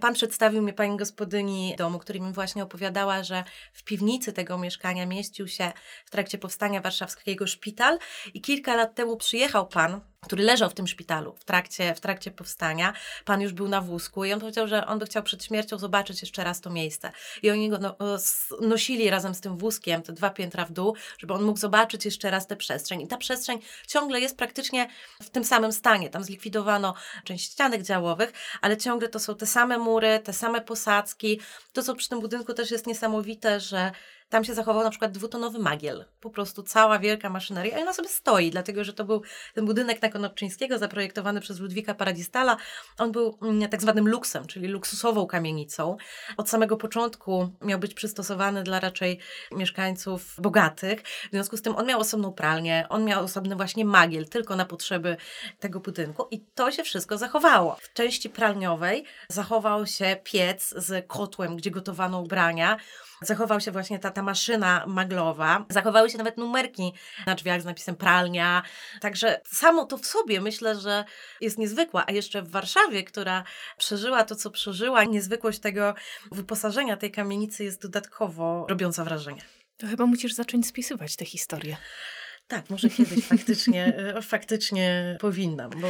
Pan 0.00 0.14
przedstawił 0.14 0.62
mnie 0.62 0.72
pani 0.72 0.96
gospodyni 0.96 1.74
domu, 1.78 1.98
który 1.98 2.20
mi 2.20 2.32
właśnie 2.32 2.62
opowiadała, 2.62 3.22
że 3.22 3.44
w 3.72 3.84
piwnicy 3.84 4.32
tego 4.32 4.58
mieszkania 4.58 5.06
mieścił 5.06 5.48
się 5.48 5.72
w 6.04 6.10
trakcie 6.10 6.38
powstania 6.38 6.80
warszawskiego 6.80 7.46
szpital 7.46 7.98
i 8.34 8.40
kilka 8.40 8.76
lat 8.76 8.94
temu 8.94 9.16
przyjechał 9.16 9.66
pan 9.66 10.00
który 10.20 10.42
leżał 10.44 10.70
w 10.70 10.74
tym 10.74 10.86
szpitalu 10.86 11.34
w 11.34 11.44
trakcie, 11.44 11.94
w 11.94 12.00
trakcie 12.00 12.30
powstania. 12.30 12.92
Pan 13.24 13.40
już 13.40 13.52
był 13.52 13.68
na 13.68 13.80
wózku 13.80 14.24
i 14.24 14.32
on 14.32 14.40
powiedział, 14.40 14.68
że 14.68 14.86
on 14.86 14.98
by 14.98 15.06
chciał 15.06 15.22
przed 15.22 15.44
śmiercią 15.44 15.78
zobaczyć 15.78 16.20
jeszcze 16.20 16.44
raz 16.44 16.60
to 16.60 16.70
miejsce. 16.70 17.12
I 17.42 17.50
oni 17.50 17.57
go 17.70 17.78
no, 17.78 17.96
nosili 18.60 19.10
razem 19.10 19.34
z 19.34 19.40
tym 19.40 19.56
wózkiem, 19.56 20.02
te 20.02 20.12
dwa 20.12 20.30
piętra 20.30 20.64
w 20.64 20.72
dół, 20.72 20.94
żeby 21.18 21.34
on 21.34 21.42
mógł 21.42 21.58
zobaczyć 21.58 22.04
jeszcze 22.04 22.30
raz 22.30 22.46
tę 22.46 22.56
przestrzeń. 22.56 23.00
I 23.00 23.06
ta 23.06 23.16
przestrzeń 23.16 23.58
ciągle 23.86 24.20
jest 24.20 24.36
praktycznie 24.36 24.88
w 25.22 25.30
tym 25.30 25.44
samym 25.44 25.72
stanie. 25.72 26.10
Tam 26.10 26.24
zlikwidowano 26.24 26.94
część 27.24 27.52
ścianek 27.52 27.82
działowych, 27.82 28.32
ale 28.60 28.76
ciągle 28.76 29.08
to 29.08 29.20
są 29.20 29.34
te 29.34 29.46
same 29.46 29.78
mury, 29.78 30.20
te 30.24 30.32
same 30.32 30.60
posadzki. 30.60 31.40
To, 31.72 31.82
co 31.82 31.94
przy 31.94 32.08
tym 32.08 32.20
budynku 32.20 32.54
też 32.54 32.70
jest 32.70 32.86
niesamowite, 32.86 33.60
że 33.60 33.92
tam 34.28 34.44
się 34.44 34.54
zachował 34.54 34.84
na 34.84 34.90
przykład 34.90 35.12
dwutonowy 35.12 35.58
magiel. 35.58 36.04
Po 36.20 36.30
prostu 36.30 36.62
cała 36.62 36.98
wielka 36.98 37.30
maszyneria 37.30 37.78
i 37.78 37.82
ona 37.82 37.92
sobie 37.92 38.08
stoi, 38.08 38.50
dlatego 38.50 38.84
że 38.84 38.92
to 38.92 39.04
był 39.04 39.22
ten 39.54 39.66
budynek 39.66 40.02
na 40.02 40.08
Konopczyńskiego 40.08 40.78
zaprojektowany 40.78 41.40
przez 41.40 41.60
Ludwika 41.60 41.94
Paradistala. 41.94 42.56
On 42.98 43.12
był 43.12 43.38
mm, 43.42 43.68
tak 43.68 43.82
zwanym 43.82 44.08
luksem, 44.08 44.46
czyli 44.46 44.68
luksusową 44.68 45.26
kamienicą. 45.26 45.96
Od 46.36 46.50
samego 46.50 46.76
początku 46.76 47.50
miał 47.62 47.78
być 47.78 47.94
przystosowany 47.94 48.62
dla 48.62 48.80
raczej 48.80 49.18
mieszkańców 49.52 50.40
bogatych. 50.40 51.02
W 51.02 51.30
związku 51.30 51.56
z 51.56 51.62
tym 51.62 51.76
on 51.76 51.86
miał 51.86 52.00
osobną 52.00 52.32
pralnię, 52.32 52.86
on 52.88 53.04
miał 53.04 53.24
osobny 53.24 53.56
właśnie 53.56 53.84
magiel, 53.84 54.28
tylko 54.28 54.56
na 54.56 54.64
potrzeby 54.64 55.16
tego 55.60 55.80
budynku 55.80 56.28
i 56.30 56.40
to 56.40 56.70
się 56.70 56.82
wszystko 56.82 57.18
zachowało. 57.18 57.76
W 57.80 57.92
części 57.92 58.30
pralniowej 58.30 59.04
zachował 59.28 59.86
się 59.86 60.16
piec 60.24 60.74
z 60.76 61.06
kotłem, 61.06 61.56
gdzie 61.56 61.70
gotowano 61.70 62.20
ubrania. 62.20 62.76
Zachował 63.22 63.60
się 63.60 63.70
właśnie 63.70 63.98
ta, 63.98 64.10
ta 64.10 64.22
maszyna 64.22 64.84
maglowa. 64.86 65.64
Zachowały 65.70 66.10
się 66.10 66.18
nawet 66.18 66.36
numerki 66.36 66.92
na 67.26 67.34
drzwiach 67.34 67.62
z 67.62 67.64
napisem 67.64 67.96
pralnia. 67.96 68.62
Także 69.00 69.40
samo 69.44 69.84
to 69.84 69.98
w 69.98 70.06
sobie 70.06 70.40
myślę, 70.40 70.80
że 70.80 71.04
jest 71.40 71.58
niezwykła. 71.58 72.04
A 72.06 72.12
jeszcze 72.12 72.42
w 72.42 72.50
Warszawie, 72.50 73.04
która 73.04 73.44
przeżyła 73.78 74.24
to, 74.24 74.36
co 74.36 74.50
przeżyła, 74.50 75.04
niezwykłość 75.04 75.58
tego 75.58 75.94
wyposażenia 76.32 76.96
tej 76.96 77.10
kamienicy 77.10 77.64
jest 77.64 77.82
dodatkowo 77.82 78.66
robiąca 78.68 79.04
wrażenie. 79.04 79.42
To 79.76 79.86
chyba 79.86 80.06
musisz 80.06 80.34
zacząć 80.34 80.66
spisywać 80.66 81.16
te 81.16 81.24
historie. 81.24 81.76
Tak, 82.48 82.70
może 82.70 82.90
kiedyś 82.90 83.24
faktycznie, 83.24 83.96
e, 83.96 84.22
faktycznie 84.22 85.16
powinnam, 85.20 85.70
bo, 85.70 85.88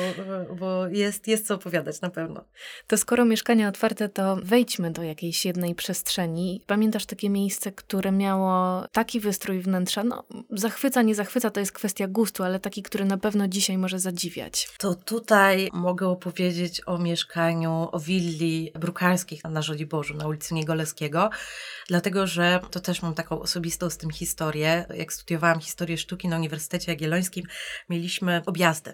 bo 0.54 0.86
jest, 0.88 1.28
jest 1.28 1.46
co 1.46 1.54
opowiadać 1.54 2.00
na 2.00 2.10
pewno. 2.10 2.44
To 2.86 2.96
skoro 2.96 3.24
mieszkania 3.24 3.68
otwarte, 3.68 4.08
to 4.08 4.36
wejdźmy 4.42 4.90
do 4.90 5.02
jakiejś 5.02 5.44
jednej 5.44 5.74
przestrzeni. 5.74 6.62
Pamiętasz 6.66 7.06
takie 7.06 7.30
miejsce, 7.30 7.72
które 7.72 8.12
miało 8.12 8.84
taki 8.92 9.20
wystrój 9.20 9.60
wnętrza? 9.60 10.04
No, 10.04 10.24
zachwyca, 10.50 11.02
nie 11.02 11.14
zachwyca, 11.14 11.50
to 11.50 11.60
jest 11.60 11.72
kwestia 11.72 12.08
gustu, 12.08 12.44
ale 12.44 12.60
taki, 12.60 12.82
który 12.82 13.04
na 13.04 13.18
pewno 13.18 13.48
dzisiaj 13.48 13.78
może 13.78 13.98
zadziwiać. 13.98 14.68
To 14.78 14.94
tutaj 14.94 15.68
mogę 15.72 16.08
opowiedzieć 16.08 16.82
o 16.86 16.98
mieszkaniu, 16.98 17.88
o 17.92 18.00
willi 18.00 18.72
brukarskich 18.74 19.44
na 19.44 19.62
Żoliborzu, 19.62 20.14
na 20.14 20.26
ulicy 20.26 20.54
Niegoleskiego, 20.54 21.30
dlatego, 21.88 22.26
że 22.26 22.60
to 22.70 22.80
też 22.80 23.02
mam 23.02 23.14
taką 23.14 23.40
osobistą 23.40 23.90
z 23.90 23.96
tym 23.96 24.10
historię. 24.10 24.86
Jak 24.94 25.12
studiowałam 25.12 25.60
historię 25.60 25.98
sztuki 25.98 26.28
na 26.28 26.38
Uniwersytecie 26.48 26.92
Jagiellońskim 26.92 27.44
mieliśmy 27.88 28.42
objazdy. 28.46 28.92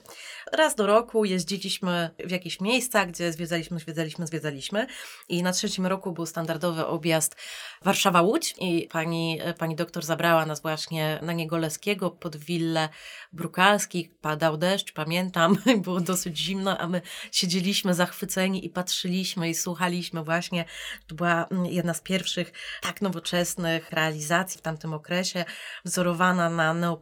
Raz 0.53 0.75
do 0.75 0.87
roku 0.87 1.25
jeździliśmy 1.25 2.11
w 2.25 2.31
jakieś 2.31 2.61
miejsca, 2.61 3.07
gdzie 3.07 3.33
zwiedzaliśmy, 3.33 3.79
zwiedzaliśmy, 3.79 4.27
zwiedzaliśmy 4.27 4.87
i 5.29 5.43
na 5.43 5.53
trzecim 5.53 5.87
roku 5.87 6.13
był 6.13 6.27
standardowy 6.27 6.87
objazd 6.87 7.37
Warszawa-Łódź 7.85 8.55
i 8.59 8.89
pani, 8.93 9.41
pani 9.59 9.77
doktor 9.77 10.05
zabrała 10.05 10.47
nas 10.47 10.63
właśnie 10.63 11.19
na 11.23 11.33
Niegoleskiego 11.33 12.11
pod 12.11 12.37
willę 12.37 12.89
Brukalskich. 13.33 14.19
Padał 14.21 14.57
deszcz, 14.57 14.93
pamiętam, 14.93 15.59
było 15.85 16.01
dosyć 16.01 16.39
zimno, 16.39 16.79
a 16.79 16.89
my 16.89 17.03
siedzieliśmy 17.33 17.95
zachwyceni 17.95 18.67
i 18.67 18.71
patrzyliśmy 18.71 19.49
i 19.49 19.55
słuchaliśmy 19.55 20.25
właśnie. 20.25 20.65
To 21.07 21.15
była 21.15 21.45
mm, 21.45 21.67
jedna 21.67 21.95
z 21.95 22.01
pierwszych 22.01 22.53
tak 22.83 23.03
nowoczesnych 23.03 23.91
realizacji 23.91 24.59
w 24.59 24.63
tamtym 24.63 24.93
okresie, 24.93 25.45
wzorowana 25.85 26.51
na 26.51 26.93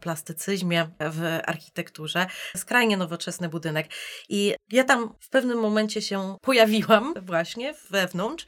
neoplastycyzmie 0.47 0.87
w 0.99 1.39
architekturze. 1.45 2.25
Skrajnie 2.57 2.97
nowoczesny 2.97 3.49
budynek. 3.49 3.87
I 4.29 4.55
ja 4.71 4.83
tam 4.83 5.15
w 5.19 5.29
pewnym 5.29 5.59
momencie 5.59 6.01
się 6.01 6.37
pojawiłam 6.41 7.13
właśnie 7.21 7.73
wewnątrz 7.89 8.45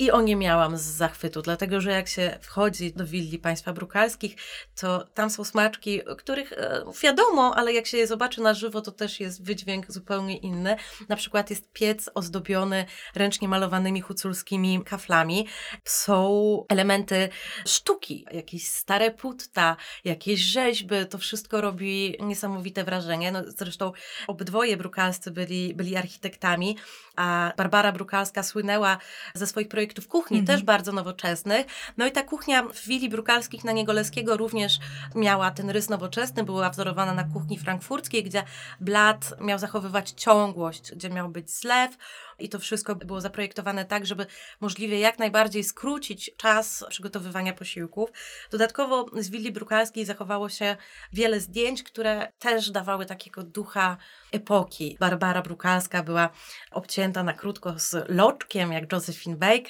i 0.00 0.10
o 0.10 0.20
nie 0.20 0.36
miałam 0.36 0.76
z 0.76 0.82
zachwytu, 0.82 1.42
dlatego 1.42 1.80
że 1.80 1.90
jak 1.90 2.08
się 2.08 2.38
wchodzi 2.42 2.92
do 2.92 3.06
willi 3.06 3.38
państwa 3.38 3.72
brukalskich, 3.72 4.36
to 4.80 5.04
tam 5.14 5.30
są 5.30 5.44
smaczki, 5.44 6.00
których 6.18 6.52
e, 6.52 6.82
wiadomo, 7.02 7.54
ale 7.56 7.72
jak 7.72 7.86
się 7.86 7.96
je 7.96 8.06
zobaczy 8.06 8.40
na 8.40 8.54
żywo, 8.54 8.80
to 8.80 8.92
też 8.92 9.20
jest 9.20 9.44
wydźwięk 9.44 9.92
zupełnie 9.92 10.36
inny. 10.36 10.76
Na 11.08 11.16
przykład 11.16 11.50
jest 11.50 11.72
piec 11.72 12.10
ozdobiony 12.14 12.84
ręcznie 13.14 13.48
malowanymi 13.48 14.00
huculskimi 14.00 14.84
kaflami. 14.84 15.46
Są 15.84 16.64
elementy 16.68 17.28
sztuki, 17.66 18.26
jakieś 18.32 18.68
stare 18.68 19.10
putta, 19.10 19.76
jakieś 20.04 20.40
rzeźby, 20.40 20.94
to 21.10 21.18
wszystko 21.18 21.60
robi 21.60 22.16
niesamowite 22.20 22.84
wrażenie. 22.84 23.32
No, 23.32 23.42
zresztą 23.46 23.92
obydwoje 24.26 24.76
brukalscy 24.76 25.30
byli, 25.30 25.74
byli 25.74 25.96
architektami, 25.96 26.76
a 27.16 27.52
Barbara 27.56 27.92
Brukalska 27.92 28.42
słynęła 28.42 28.98
ze 29.34 29.46
swoich 29.46 29.68
projektów 29.68 29.89
kuchni, 30.08 30.38
mhm. 30.38 30.58
też 30.58 30.64
bardzo 30.64 30.92
nowoczesnych. 30.92 31.66
No 31.96 32.06
i 32.06 32.12
ta 32.12 32.22
kuchnia 32.22 32.62
w 32.62 32.86
Willi 32.86 33.08
Brukalskich 33.08 33.64
na 33.64 33.72
Niegoleskiego 33.72 34.36
również 34.36 34.78
miała 35.14 35.50
ten 35.50 35.70
rys 35.70 35.88
nowoczesny, 35.88 36.44
była 36.44 36.70
wzorowana 36.70 37.14
na 37.14 37.24
kuchni 37.24 37.58
frankfurckiej, 37.58 38.24
gdzie 38.24 38.42
blat 38.80 39.34
miał 39.40 39.58
zachowywać 39.58 40.10
ciągłość, 40.10 40.92
gdzie 40.92 41.10
miał 41.10 41.28
być 41.28 41.50
zlew, 41.50 41.96
i 42.40 42.48
to 42.48 42.58
wszystko 42.58 42.94
było 42.94 43.20
zaprojektowane 43.20 43.84
tak, 43.84 44.06
żeby 44.06 44.26
możliwie 44.60 45.00
jak 45.00 45.18
najbardziej 45.18 45.64
skrócić 45.64 46.30
czas 46.36 46.84
przygotowywania 46.88 47.52
posiłków. 47.52 48.10
Dodatkowo 48.50 49.06
z 49.18 49.30
willi 49.30 49.52
brukalskiej 49.52 50.04
zachowało 50.04 50.48
się 50.48 50.76
wiele 51.12 51.40
zdjęć, 51.40 51.82
które 51.82 52.32
też 52.38 52.70
dawały 52.70 53.06
takiego 53.06 53.42
ducha 53.42 53.96
epoki. 54.32 54.96
Barbara 55.00 55.42
Brukalska 55.42 56.02
była 56.02 56.30
obcięta 56.70 57.22
na 57.22 57.32
krótko 57.32 57.78
z 57.78 58.08
loczkiem, 58.08 58.72
jak 58.72 58.92
Josephine 58.92 59.36
Baker 59.36 59.69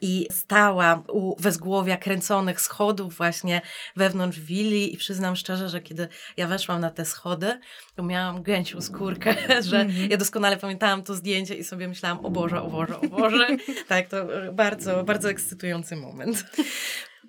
i 0.00 0.26
stała 0.30 1.02
u 1.08 1.42
wezgłowia 1.42 1.96
kręconych 1.96 2.60
schodów 2.60 3.16
właśnie 3.16 3.60
wewnątrz 3.96 4.40
willi 4.40 4.94
i 4.94 4.96
przyznam 4.96 5.36
szczerze, 5.36 5.68
że 5.68 5.80
kiedy 5.80 6.08
ja 6.36 6.46
weszłam 6.46 6.80
na 6.80 6.90
te 6.90 7.04
schody, 7.04 7.60
to 7.96 8.02
miałam 8.02 8.42
gęsią 8.42 8.80
skórkę, 8.80 9.34
że 9.70 9.76
-hmm. 9.76 10.10
ja 10.10 10.16
doskonale 10.16 10.56
pamiętałam 10.56 11.02
to 11.02 11.14
zdjęcie 11.14 11.54
i 11.54 11.64
sobie 11.64 11.88
myślałam, 11.88 12.26
o 12.26 12.30
Boże, 12.30 12.62
o 12.62 12.70
Boże, 12.70 13.00
o 13.00 13.08
Boże. 13.08 13.46
tak, 13.88 14.08
to 14.08 14.16
bardzo, 14.52 15.04
bardzo 15.04 15.30
ekscytujący 15.30 15.96
moment. 15.96 16.44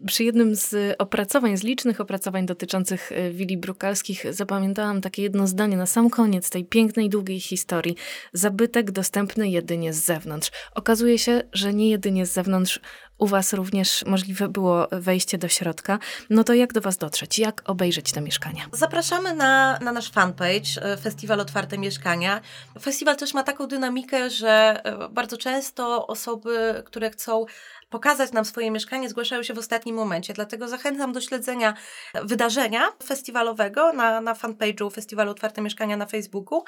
Przy 0.07 0.23
jednym 0.23 0.55
z 0.55 0.95
opracowań, 0.97 1.57
z 1.57 1.63
licznych 1.63 2.01
opracowań 2.01 2.45
dotyczących 2.45 3.11
e, 3.11 3.31
wili 3.31 3.57
brukalskich, 3.57 4.25
zapamiętałam 4.29 5.01
takie 5.01 5.21
jedno 5.21 5.47
zdanie 5.47 5.77
na 5.77 5.85
sam 5.85 6.09
koniec 6.09 6.49
tej 6.49 6.65
pięknej, 6.65 7.09
długiej 7.09 7.39
historii. 7.39 7.95
Zabytek 8.33 8.91
dostępny 8.91 9.49
jedynie 9.49 9.93
z 9.93 10.03
zewnątrz. 10.03 10.51
Okazuje 10.75 11.19
się, 11.19 11.41
że 11.53 11.73
nie 11.73 11.89
jedynie 11.89 12.25
z 12.25 12.33
zewnątrz 12.33 12.79
u 13.17 13.27
Was 13.27 13.53
również 13.53 14.05
możliwe 14.05 14.47
było 14.47 14.87
wejście 14.91 15.37
do 15.37 15.47
środka. 15.47 15.99
No 16.29 16.43
to 16.43 16.53
jak 16.53 16.73
do 16.73 16.81
Was 16.81 16.97
dotrzeć? 16.97 17.39
Jak 17.39 17.61
obejrzeć 17.65 18.11
te 18.11 18.21
mieszkania? 18.21 18.65
Zapraszamy 18.71 19.33
na, 19.33 19.79
na 19.79 19.91
nasz 19.91 20.11
fanpage 20.11 20.81
e, 20.81 20.97
Festiwal 20.97 21.39
Otwarte 21.39 21.77
Mieszkania. 21.77 22.41
Festiwal 22.81 23.15
też 23.15 23.33
ma 23.33 23.43
taką 23.43 23.67
dynamikę, 23.67 24.29
że 24.29 24.81
e, 24.83 25.09
bardzo 25.09 25.37
często 25.37 26.07
osoby, 26.07 26.83
które 26.85 27.09
chcą 27.09 27.45
pokazać 27.89 28.31
nam 28.31 28.45
swoje 28.45 28.71
mieszkanie, 28.71 29.09
zgłaszają 29.09 29.43
się 29.43 29.53
w 29.53 29.57
ostatnim 29.57 29.95
momencie. 29.95 30.33
Dlatego 30.33 30.67
zachęcam 30.67 31.13
do 31.13 31.21
śledzenia 31.21 31.73
wydarzenia 32.23 32.91
festiwalowego 33.03 33.93
na, 33.93 34.21
na 34.21 34.33
fanpage'u 34.33 34.93
Festiwalu 34.93 35.31
Otwarte 35.31 35.61
Mieszkania 35.61 35.97
na 35.97 36.05
Facebooku, 36.05 36.63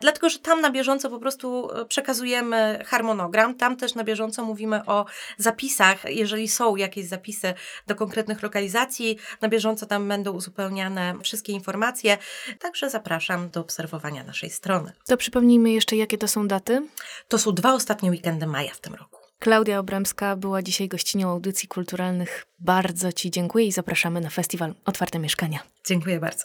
dlatego 0.00 0.28
że 0.28 0.38
tam 0.38 0.60
na 0.60 0.70
bieżąco 0.70 1.10
po 1.10 1.18
prostu 1.18 1.70
e, 1.70 1.84
przekazujemy 1.84 2.82
harmonogram. 2.86 3.54
Tam 3.54 3.76
też 3.76 3.94
na 3.94 4.04
bieżąco 4.04 4.44
mówimy 4.44 4.86
o 4.86 5.06
zapisach, 5.38 5.91
jeżeli 6.04 6.48
są 6.48 6.76
jakieś 6.76 7.06
zapisy 7.06 7.54
do 7.86 7.94
konkretnych 7.94 8.42
lokalizacji, 8.42 9.18
na 9.40 9.48
bieżąco 9.48 9.86
tam 9.86 10.08
będą 10.08 10.32
uzupełniane 10.32 11.14
wszystkie 11.22 11.52
informacje. 11.52 12.18
Także 12.58 12.90
zapraszam 12.90 13.50
do 13.50 13.60
obserwowania 13.60 14.24
naszej 14.24 14.50
strony. 14.50 14.92
To 15.06 15.16
przypomnijmy 15.16 15.70
jeszcze, 15.70 15.96
jakie 15.96 16.18
to 16.18 16.28
są 16.28 16.48
daty? 16.48 16.88
To 17.28 17.38
są 17.38 17.52
dwa 17.52 17.74
ostatnie 17.74 18.10
weekendy 18.10 18.46
maja 18.46 18.74
w 18.74 18.80
tym 18.80 18.94
roku. 18.94 19.18
Klaudia 19.38 19.78
Obremska 19.78 20.36
była 20.36 20.62
dzisiaj 20.62 20.88
gościnią 20.88 21.30
audycji 21.30 21.68
kulturalnych. 21.68 22.46
Bardzo 22.58 23.12
Ci 23.12 23.30
dziękuję 23.30 23.66
i 23.66 23.72
zapraszamy 23.72 24.20
na 24.20 24.30
festiwal 24.30 24.74
Otwarte 24.84 25.18
Mieszkania. 25.18 25.58
Dziękuję 25.86 26.20
bardzo. 26.20 26.44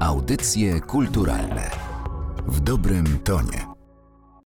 Audycje 0.00 0.80
kulturalne 0.80 1.70
w 2.46 2.60
dobrym 2.60 3.18
tonie. 3.18 3.77